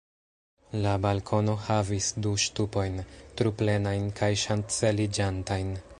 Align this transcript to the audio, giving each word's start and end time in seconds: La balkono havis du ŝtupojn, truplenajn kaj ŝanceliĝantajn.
La 0.85 0.93
balkono 1.03 1.53
havis 1.67 2.07
du 2.27 2.31
ŝtupojn, 2.45 2.97
truplenajn 3.43 4.11
kaj 4.21 4.31
ŝanceliĝantajn. 4.47 5.75